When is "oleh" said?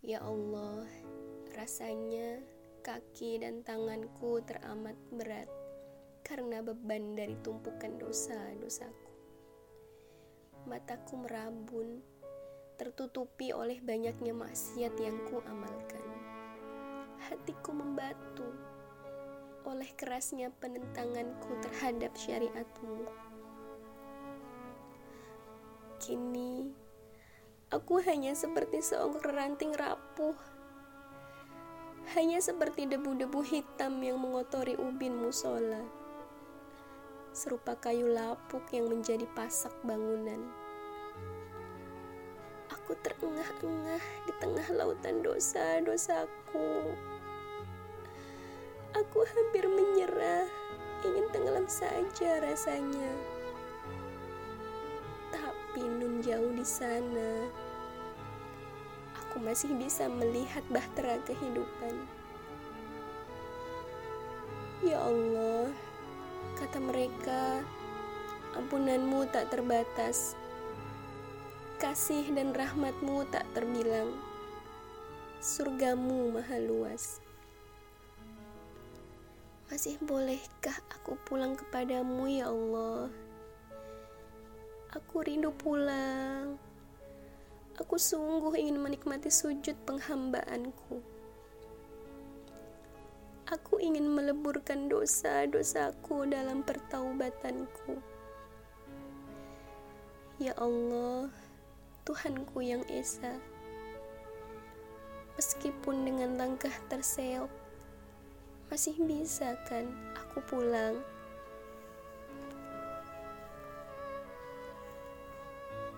13.52-13.76, 19.68-19.92